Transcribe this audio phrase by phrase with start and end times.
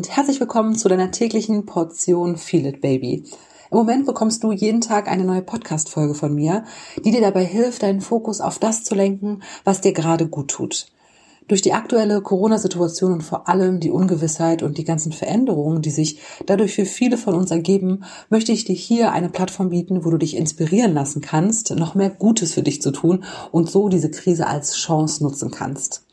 [0.00, 3.22] und herzlich willkommen zu deiner täglichen Portion Feel It Baby.
[3.70, 6.64] Im Moment bekommst du jeden Tag eine neue Podcast-Folge von mir,
[7.04, 10.86] die dir dabei hilft, deinen Fokus auf das zu lenken, was dir gerade gut tut.
[11.48, 16.18] Durch die aktuelle Corona-Situation und vor allem die Ungewissheit und die ganzen Veränderungen, die sich
[16.46, 20.16] dadurch für viele von uns ergeben, möchte ich dir hier eine Plattform bieten, wo du
[20.16, 23.22] dich inspirieren lassen kannst, noch mehr Gutes für dich zu tun
[23.52, 26.06] und so diese Krise als Chance nutzen kannst.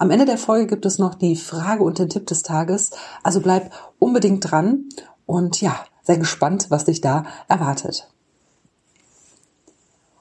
[0.00, 2.88] Am Ende der Folge gibt es noch die Frage und den Tipp des Tages,
[3.22, 4.86] also bleib unbedingt dran
[5.26, 8.08] und ja, sei gespannt, was dich da erwartet.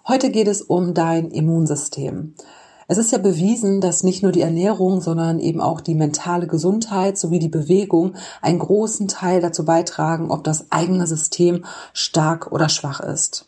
[0.06, 2.34] Heute geht es um dein Immunsystem.
[2.90, 7.18] Es ist ja bewiesen, dass nicht nur die Ernährung, sondern eben auch die mentale Gesundheit
[7.18, 13.00] sowie die Bewegung einen großen Teil dazu beitragen, ob das eigene System stark oder schwach
[13.00, 13.46] ist.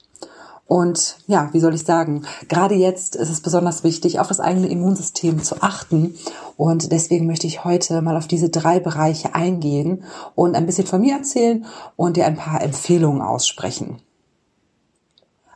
[0.71, 4.69] Und ja, wie soll ich sagen, gerade jetzt ist es besonders wichtig, auf das eigene
[4.69, 6.15] Immunsystem zu achten.
[6.55, 11.01] Und deswegen möchte ich heute mal auf diese drei Bereiche eingehen und ein bisschen von
[11.01, 11.65] mir erzählen
[11.97, 13.97] und dir ein paar Empfehlungen aussprechen.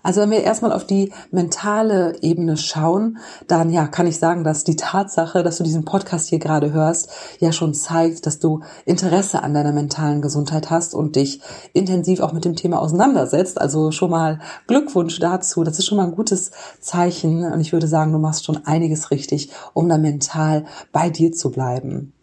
[0.05, 3.17] Also wenn wir erstmal auf die mentale Ebene schauen,
[3.47, 7.09] dann ja, kann ich sagen, dass die Tatsache, dass du diesen Podcast hier gerade hörst,
[7.39, 11.41] ja schon zeigt, dass du Interesse an deiner mentalen Gesundheit hast und dich
[11.73, 13.59] intensiv auch mit dem Thema auseinandersetzt.
[13.59, 15.63] Also schon mal Glückwunsch dazu.
[15.63, 17.43] Das ist schon mal ein gutes Zeichen.
[17.43, 21.49] Und ich würde sagen, du machst schon einiges richtig, um da mental bei dir zu
[21.49, 22.13] bleiben.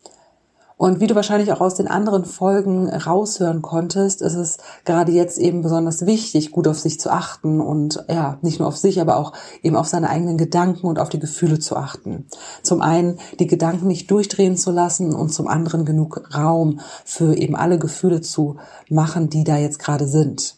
[0.83, 5.39] Und wie du wahrscheinlich auch aus den anderen Folgen raushören konntest, ist es gerade jetzt
[5.39, 9.17] eben besonders wichtig, gut auf sich zu achten und ja, nicht nur auf sich, aber
[9.17, 12.27] auch eben auf seine eigenen Gedanken und auf die Gefühle zu achten.
[12.65, 17.55] Zum einen die Gedanken nicht durchdrehen zu lassen und zum anderen genug Raum für eben
[17.55, 18.57] alle Gefühle zu
[18.91, 20.57] machen, die da jetzt gerade sind.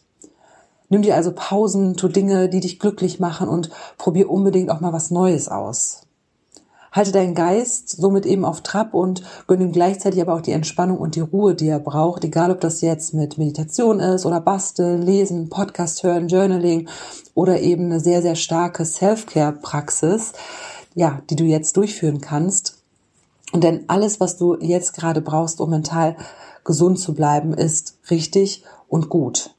[0.89, 4.91] Nimm dir also Pausen, tu Dinge, die dich glücklich machen und probier unbedingt auch mal
[4.91, 6.04] was Neues aus.
[6.95, 10.97] Halte deinen Geist somit eben auf Trab und gönn ihm gleichzeitig aber auch die Entspannung
[10.97, 15.01] und die Ruhe, die er braucht, egal ob das jetzt mit Meditation ist oder Basteln,
[15.01, 16.87] Lesen, Podcast hören, Journaling
[17.33, 20.31] oder eben eine sehr, sehr starke Self-Care-Praxis,
[20.93, 22.77] ja, die du jetzt durchführen kannst.
[23.51, 26.15] Und denn alles, was du jetzt gerade brauchst, um mental
[26.63, 29.54] gesund zu bleiben, ist richtig und gut.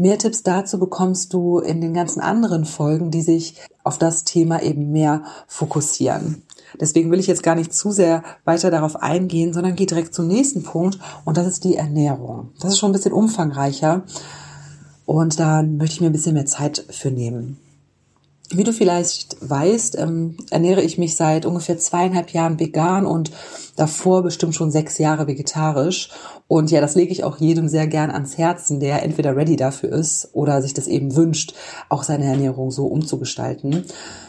[0.00, 4.62] Mehr Tipps dazu bekommst du in den ganzen anderen Folgen, die sich auf das Thema
[4.62, 6.42] eben mehr fokussieren.
[6.80, 10.28] Deswegen will ich jetzt gar nicht zu sehr weiter darauf eingehen, sondern gehe direkt zum
[10.28, 12.50] nächsten Punkt und das ist die Ernährung.
[12.60, 14.04] Das ist schon ein bisschen umfangreicher
[15.04, 17.58] und da möchte ich mir ein bisschen mehr Zeit für nehmen.
[18.50, 23.30] Wie du vielleicht weißt, ähm, ernähre ich mich seit ungefähr zweieinhalb Jahren vegan und
[23.76, 26.08] davor bestimmt schon sechs Jahre vegetarisch.
[26.46, 29.92] Und ja, das lege ich auch jedem sehr gern ans Herzen, der entweder ready dafür
[29.92, 31.54] ist oder sich das eben wünscht,
[31.90, 33.84] auch seine Ernährung so umzugestalten.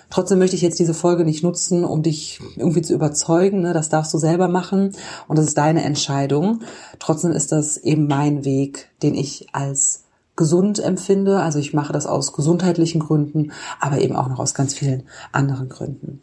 [0.10, 3.62] Trotzdem möchte ich jetzt diese Folge nicht nutzen, um dich irgendwie zu überzeugen.
[3.62, 3.74] Ne?
[3.74, 4.96] Das darfst du selber machen
[5.30, 6.60] und das ist deine Entscheidung.
[7.00, 10.04] Trotzdem ist das eben mein Weg, den ich als
[10.40, 11.42] gesund empfinde.
[11.42, 13.52] Also ich mache das aus gesundheitlichen Gründen,
[13.82, 16.22] aber eben auch noch aus ganz vielen anderen Gründen.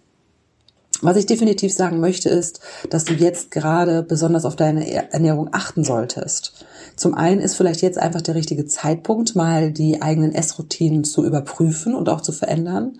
[1.03, 5.85] Was ich definitiv sagen möchte, ist, dass du jetzt gerade besonders auf deine Ernährung achten
[5.85, 6.65] solltest.
[6.97, 11.95] Zum einen ist vielleicht jetzt einfach der richtige Zeitpunkt, mal die eigenen Essroutinen zu überprüfen
[11.95, 12.99] und auch zu verändern.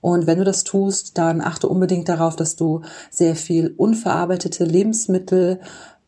[0.00, 5.60] Und wenn du das tust, dann achte unbedingt darauf, dass du sehr viel unverarbeitete Lebensmittel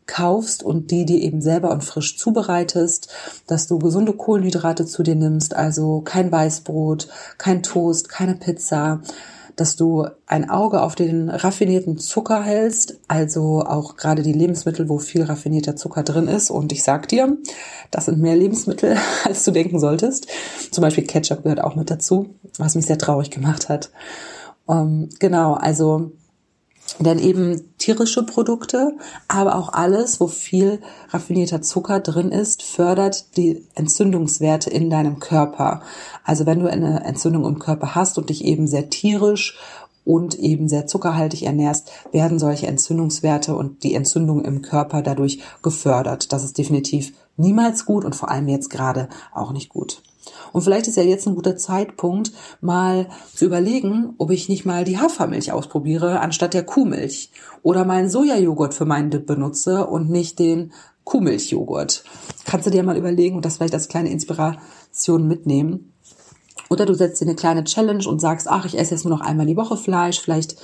[0.06, 3.08] kaufst und die dir eben selber und frisch zubereitest,
[3.46, 7.08] dass du gesunde Kohlenhydrate zu dir nimmst, also kein Weißbrot,
[7.38, 9.02] kein Toast, keine Pizza,
[9.56, 14.98] dass du ein Auge auf den raffinierten Zucker hältst, also auch gerade die Lebensmittel, wo
[14.98, 16.50] viel raffinierter Zucker drin ist.
[16.50, 17.38] Und ich sag dir,
[17.90, 20.28] das sind mehr Lebensmittel, als du denken solltest.
[20.70, 23.90] Zum Beispiel Ketchup gehört auch mit dazu, was mich sehr traurig gemacht hat.
[24.68, 26.12] Ähm, genau, also
[26.98, 28.96] denn eben tierische Produkte,
[29.28, 30.80] aber auch alles, wo viel
[31.10, 35.82] raffinierter Zucker drin ist, fördert die Entzündungswerte in deinem Körper.
[36.24, 39.56] Also wenn du eine Entzündung im Körper hast und dich eben sehr tierisch
[40.04, 46.32] und eben sehr zuckerhaltig ernährst, werden solche Entzündungswerte und die Entzündung im Körper dadurch gefördert.
[46.32, 50.02] Das ist definitiv niemals gut und vor allem jetzt gerade auch nicht gut.
[50.52, 54.84] Und vielleicht ist ja jetzt ein guter Zeitpunkt, mal zu überlegen, ob ich nicht mal
[54.84, 57.30] die Hafermilch ausprobiere, anstatt der Kuhmilch.
[57.62, 60.72] Oder mal einen Sojajoghurt für meinen Dip benutze und nicht den
[61.04, 62.04] Kuhmilchjoghurt.
[62.44, 65.92] Kannst du dir mal überlegen und das vielleicht als kleine Inspiration mitnehmen.
[66.68, 69.24] Oder du setzt dir eine kleine Challenge und sagst, ach, ich esse jetzt nur noch
[69.24, 70.20] einmal die Woche Fleisch.
[70.20, 70.56] Vielleicht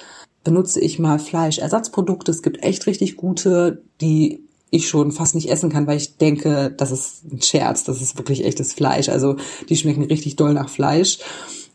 [0.43, 2.33] benutze ich mal Fleischersatzprodukte.
[2.33, 6.75] Es gibt echt richtig gute, die ich schon fast nicht essen kann, weil ich denke,
[6.77, 9.11] das ist ein Scherz, das ist wirklich echtes Fleisch.
[9.11, 9.37] Also
[9.69, 11.19] die schmecken richtig doll nach Fleisch.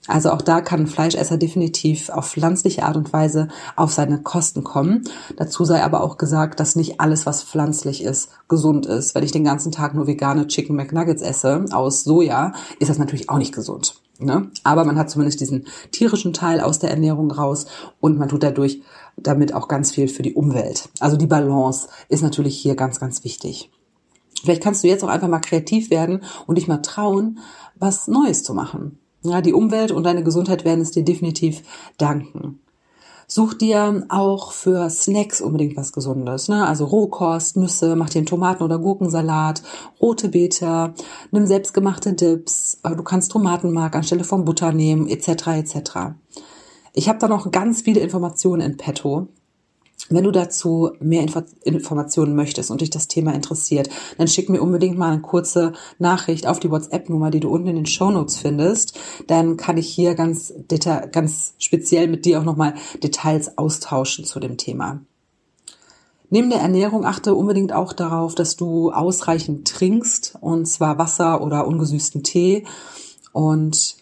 [0.08, 4.64] Also auch da kann ein Fleischesser definitiv auf pflanzliche Art und Weise auf seine Kosten
[4.64, 5.04] kommen.
[5.36, 9.14] Dazu sei aber auch gesagt, dass nicht alles, was pflanzlich ist, gesund ist.
[9.14, 13.30] Wenn ich den ganzen Tag nur vegane Chicken McNuggets esse aus Soja, ist das natürlich
[13.30, 14.02] auch nicht gesund.
[14.20, 14.50] Ne?
[14.64, 17.68] Aber man hat zumindest diesen tierischen Teil aus der Ernährung raus
[18.00, 18.82] und man tut dadurch
[19.16, 20.90] damit auch ganz viel für die Umwelt.
[21.00, 23.72] Also die Balance ist natürlich hier ganz, ganz wichtig.
[24.44, 27.40] Vielleicht kannst du jetzt auch einfach mal kreativ werden und dich mal trauen,
[27.76, 29.00] was Neues zu machen.
[29.24, 31.64] Ja, die Umwelt und deine Gesundheit werden es dir definitiv
[31.98, 32.60] danken.
[33.30, 36.48] Such dir auch für Snacks unbedingt was Gesundes.
[36.48, 36.66] Ne?
[36.66, 39.64] Also Rohkost, Nüsse, mach dir einen Tomaten- oder Gurkensalat,
[40.02, 40.94] rote Beete,
[41.32, 45.48] nimm selbstgemachte Dips, du kannst Tomatenmark anstelle von Butter nehmen, etc.
[45.48, 45.78] etc.
[46.94, 49.28] Ich habe da noch ganz viele Informationen in petto.
[50.10, 54.62] Wenn du dazu mehr Info Informationen möchtest und dich das Thema interessiert, dann schick mir
[54.62, 58.38] unbedingt mal eine kurze Nachricht auf die WhatsApp-Nummer, die du unten in den Show Notes
[58.38, 58.98] findest.
[59.28, 60.54] Dann kann ich hier ganz,
[61.12, 65.02] ganz speziell mit dir auch nochmal Details austauschen zu dem Thema.
[66.30, 71.66] Neben der Ernährung achte unbedingt auch darauf, dass du ausreichend trinkst, und zwar Wasser oder
[71.68, 72.66] ungesüßten Tee.
[73.32, 73.96] Und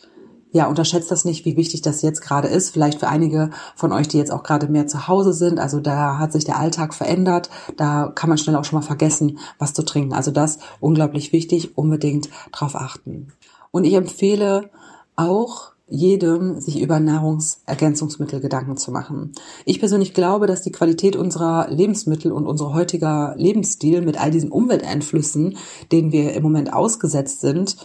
[0.51, 2.69] ja, unterschätzt das nicht, wie wichtig das jetzt gerade ist.
[2.69, 5.59] Vielleicht für einige von euch, die jetzt auch gerade mehr zu Hause sind.
[5.59, 7.49] Also da hat sich der Alltag verändert.
[7.75, 10.13] Da kann man schnell auch schon mal vergessen, was zu trinken.
[10.13, 13.33] Also das unglaublich wichtig, unbedingt drauf achten.
[13.71, 14.69] Und ich empfehle
[15.17, 19.33] auch, jedem, sich über Nahrungsergänzungsmittel Gedanken zu machen.
[19.65, 24.51] Ich persönlich glaube, dass die Qualität unserer Lebensmittel und unser heutiger Lebensstil mit all diesen
[24.51, 25.57] Umwelteinflüssen,
[25.91, 27.77] denen wir im Moment ausgesetzt sind,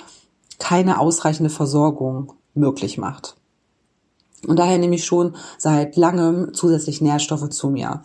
[0.58, 3.36] keine ausreichende Versorgung möglich macht.
[4.46, 8.02] Und daher nehme ich schon seit langem zusätzlich Nährstoffe zu mir.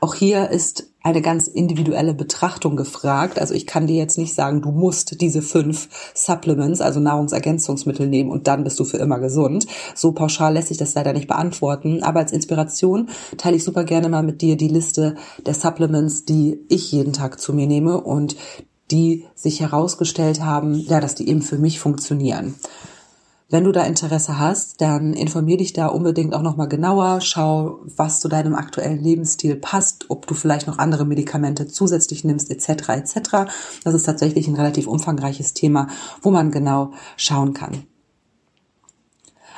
[0.00, 0.75] Auch hier ist
[1.06, 3.38] eine ganz individuelle Betrachtung gefragt.
[3.38, 8.32] Also ich kann dir jetzt nicht sagen, du musst diese fünf Supplements, also Nahrungsergänzungsmittel nehmen
[8.32, 9.68] und dann bist du für immer gesund.
[9.94, 12.02] So pauschal lässt sich das leider nicht beantworten.
[12.02, 15.14] Aber als Inspiration teile ich super gerne mal mit dir die Liste
[15.46, 18.34] der Supplements, die ich jeden Tag zu mir nehme und
[18.90, 22.56] die sich herausgestellt haben, ja, dass die eben für mich funktionieren.
[23.48, 27.20] Wenn du da Interesse hast, dann informier dich da unbedingt auch nochmal genauer.
[27.20, 32.50] Schau, was zu deinem aktuellen Lebensstil passt, ob du vielleicht noch andere Medikamente zusätzlich nimmst,
[32.50, 32.88] etc.
[32.88, 33.14] etc.
[33.84, 35.86] Das ist tatsächlich ein relativ umfangreiches Thema,
[36.22, 37.84] wo man genau schauen kann.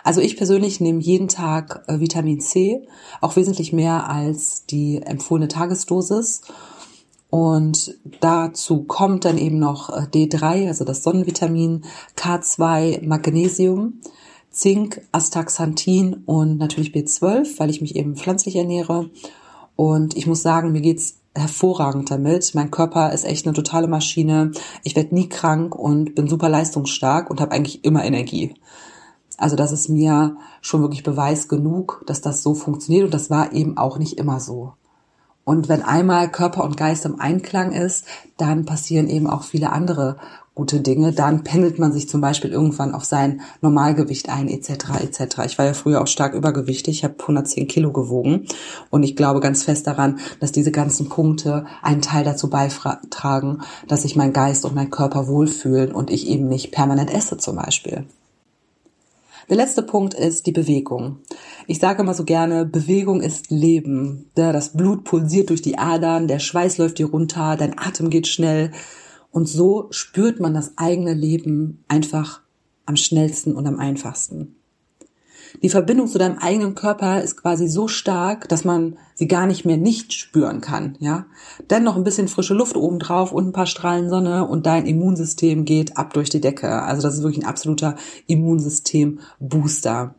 [0.04, 2.86] Also ich persönlich nehme jeden Tag äh, Vitamin C,
[3.22, 6.42] auch wesentlich mehr als die empfohlene Tagesdosis.
[7.30, 11.84] Und dazu kommt dann eben noch äh, D3, also das Sonnenvitamin,
[12.16, 14.00] K2, Magnesium,
[14.50, 19.10] Zink, Astaxanthin und natürlich B12, weil ich mich eben pflanzlich ernähre.
[19.76, 22.54] Und ich muss sagen, mir geht's hervorragend damit.
[22.54, 24.52] Mein Körper ist echt eine totale Maschine.
[24.82, 28.54] Ich werde nie krank und bin super leistungsstark und habe eigentlich immer Energie.
[29.36, 33.52] Also das ist mir schon wirklich Beweis genug, dass das so funktioniert und das war
[33.52, 34.72] eben auch nicht immer so.
[35.48, 38.04] Und wenn einmal Körper und Geist im Einklang ist,
[38.36, 40.18] dann passieren eben auch viele andere
[40.54, 41.12] gute Dinge.
[41.12, 45.00] Dann pendelt man sich zum Beispiel irgendwann auf sein Normalgewicht ein, etc.
[45.00, 45.38] etc.
[45.46, 48.44] Ich war ja früher auch stark übergewichtig, ich habe 110 Kilo gewogen
[48.90, 54.02] und ich glaube ganz fest daran, dass diese ganzen Punkte einen Teil dazu beitragen, dass
[54.02, 58.04] sich mein Geist und mein Körper wohlfühlen und ich eben nicht permanent esse zum Beispiel.
[59.48, 61.20] Der letzte Punkt ist die Bewegung.
[61.66, 64.30] Ich sage immer so gerne, Bewegung ist Leben.
[64.34, 68.72] Das Blut pulsiert durch die Adern, der Schweiß läuft dir runter, dein Atem geht schnell.
[69.30, 72.42] Und so spürt man das eigene Leben einfach
[72.84, 74.57] am schnellsten und am einfachsten.
[75.62, 79.64] Die Verbindung zu deinem eigenen Körper ist quasi so stark, dass man sie gar nicht
[79.64, 81.26] mehr nicht spüren kann, ja.
[81.66, 84.86] Dann noch ein bisschen frische Luft oben drauf und ein paar Strahlen Sonne und dein
[84.86, 86.82] Immunsystem geht ab durch die Decke.
[86.82, 90.14] Also das ist wirklich ein absoluter Immunsystem-Booster.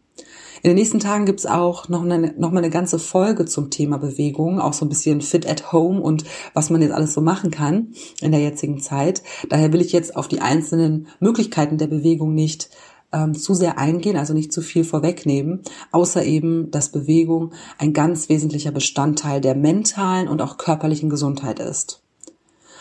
[0.62, 3.98] In den nächsten Tagen gibt's auch noch, eine, noch mal eine ganze Folge zum Thema
[3.98, 7.50] Bewegung, auch so ein bisschen Fit at Home und was man jetzt alles so machen
[7.50, 9.24] kann in der jetzigen Zeit.
[9.48, 12.70] Daher will ich jetzt auf die einzelnen Möglichkeiten der Bewegung nicht
[13.12, 15.62] ähm, zu sehr eingehen, also nicht zu viel vorwegnehmen,
[15.92, 22.02] außer eben, dass Bewegung ein ganz wesentlicher Bestandteil der mentalen und auch körperlichen Gesundheit ist.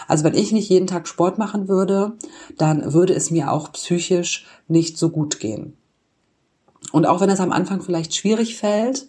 [0.07, 2.13] Also wenn ich nicht jeden Tag Sport machen würde,
[2.57, 5.77] dann würde es mir auch psychisch nicht so gut gehen.
[6.93, 9.09] Und auch wenn es am Anfang vielleicht schwierig fällt,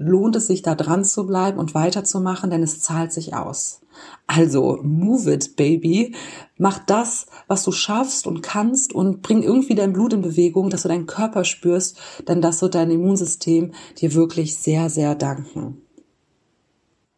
[0.00, 3.82] lohnt es sich da dran zu bleiben und weiterzumachen, denn es zahlt sich aus.
[4.26, 6.14] Also, move it, baby.
[6.56, 10.82] Mach das, was du schaffst und kannst und bring irgendwie dein Blut in Bewegung, dass
[10.82, 15.82] du deinen Körper spürst, denn das wird dein Immunsystem dir wirklich sehr, sehr danken.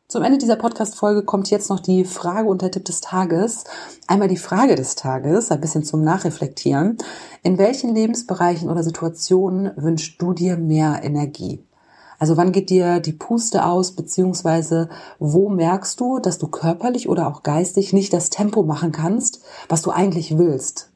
[0.08, 3.64] Zum Ende dieser Podcast-Folge kommt jetzt noch die Frage und der Tipp des Tages.
[4.08, 6.98] Einmal die Frage des Tages, ein bisschen zum Nachreflektieren.
[7.44, 11.64] In welchen Lebensbereichen oder Situationen wünschst du dir mehr Energie?
[12.22, 14.88] Also wann geht dir die Puste aus, beziehungsweise
[15.18, 19.82] wo merkst du, dass du körperlich oder auch geistig nicht das Tempo machen kannst, was
[19.82, 20.92] du eigentlich willst?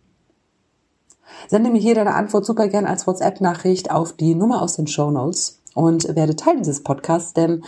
[1.48, 5.10] Sende mir hier deine Antwort super gern als WhatsApp-Nachricht auf die Nummer aus den Show
[5.10, 7.64] Notes und werde Teil dieses Podcasts, denn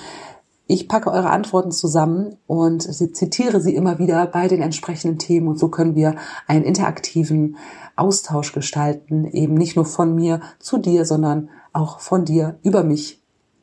[0.69, 5.59] ich packe eure Antworten zusammen und zitiere sie immer wieder bei den entsprechenden Themen und
[5.59, 6.15] so können wir
[6.47, 7.57] einen interaktiven
[7.97, 13.18] Austausch gestalten, eben nicht nur von mir zu dir, sondern auch von dir über mich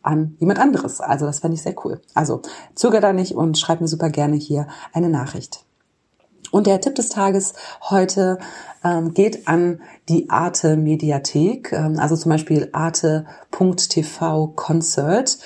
[0.06, 1.02] an jemand anderes.
[1.02, 2.02] Also das fände ich sehr cool.
[2.14, 2.42] Also
[2.76, 5.66] zöger da nicht und schreib mir super gerne hier eine Nachricht.
[6.52, 7.54] Und der Tipp des Tages
[7.90, 8.38] heute
[8.84, 15.40] ähm, geht an die Arte Mediathek, ähm, also zum Beispiel arte.tv Concert.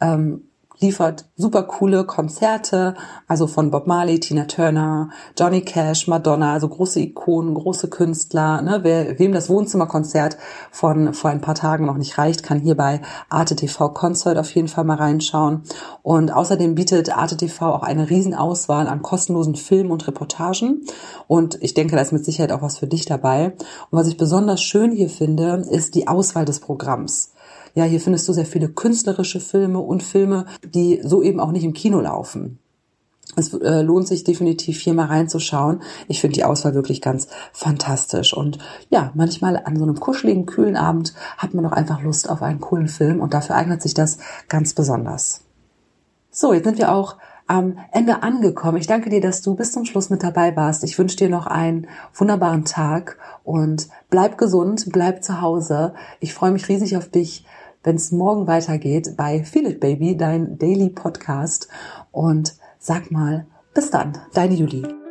[0.00, 0.48] Ähm,
[0.84, 2.94] liefert super coole Konzerte,
[3.26, 8.60] also von Bob Marley, Tina Turner, Johnny Cash, Madonna, also große Ikonen, große Künstler.
[8.60, 8.80] Ne?
[8.82, 10.36] Wer, wem das Wohnzimmerkonzert
[10.70, 13.00] von vor ein paar Tagen noch nicht reicht, kann hier bei
[13.30, 15.62] Arte TV Concert auf jeden Fall mal reinschauen.
[16.02, 20.84] Und außerdem bietet Arte TV auch eine Riesenauswahl an kostenlosen Filmen und Reportagen.
[21.26, 23.54] Und ich denke, da ist mit Sicherheit auch was für dich dabei.
[23.90, 27.33] Und was ich besonders schön hier finde, ist die Auswahl des Programms.
[27.74, 31.64] Ja, hier findest du sehr viele künstlerische Filme und Filme, die so eben auch nicht
[31.64, 32.58] im Kino laufen.
[33.36, 35.82] Es äh, lohnt sich definitiv hier mal reinzuschauen.
[36.06, 38.32] Ich finde die Auswahl wirklich ganz fantastisch.
[38.32, 38.58] Und
[38.90, 42.60] ja, manchmal an so einem kuscheligen, kühlen Abend hat man doch einfach Lust auf einen
[42.60, 45.40] coolen Film und dafür eignet sich das ganz besonders.
[46.30, 47.16] So, jetzt sind wir auch
[47.46, 48.78] am Ende angekommen.
[48.78, 50.82] Ich danke dir, dass du bis zum Schluss mit dabei warst.
[50.84, 55.94] Ich wünsche dir noch einen wunderbaren Tag und bleib gesund, bleib zu Hause.
[56.20, 57.44] Ich freue mich riesig auf dich
[57.84, 61.68] wenn es morgen weitergeht bei Feel It Baby, dein Daily Podcast.
[62.10, 65.03] Und sag mal, bis dann, deine Julie.